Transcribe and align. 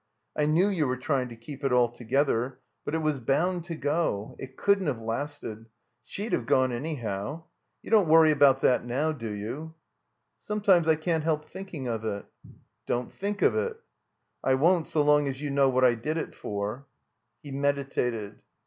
I 0.35 0.47
knew 0.47 0.67
you 0.67 0.87
were 0.87 0.97
trying 0.97 1.29
to 1.29 1.35
keep 1.35 1.63
it 1.63 1.71
all 1.71 1.87
together. 1.87 2.59
But 2.83 2.95
it 2.95 3.03
was 3.03 3.19
botmd 3.19 3.65
to 3.65 3.75
go. 3.75 4.35
It 4.39 4.57
cotddn't 4.57 4.87
have 4.87 4.99
lasted. 4.99 5.67
She'd 6.03 6.31
have 6.33 6.47
gone 6.47 6.71
anyhow. 6.71 7.43
You 7.83 7.91
don't 7.91 8.07
worry 8.07 8.31
about 8.31 8.61
that 8.61 8.83
now, 8.83 9.11
do 9.11 9.29
you?" 9.29 9.75
"Sometimes 10.41 10.87
I 10.87 10.95
can't 10.95 11.23
help 11.23 11.45
thinking 11.45 11.87
of 11.87 12.03
it." 12.03 12.25
"Don't 12.87 13.11
thmk 13.11 13.43
of 13.43 13.53
it." 13.55 13.79
"I 14.43 14.55
won't 14.55 14.87
so 14.87 15.03
long 15.03 15.27
as 15.27 15.39
you 15.39 15.51
know 15.51 15.69
what 15.69 15.85
I 15.85 15.93
did 15.93 16.17
it 16.17 16.33
for." 16.33 16.87
He 17.43 17.51
meditated. 17.51 18.41